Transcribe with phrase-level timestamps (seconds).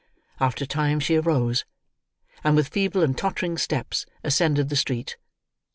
[0.39, 1.63] After a time she arose,
[2.43, 5.15] and with feeble and tottering steps ascended the street.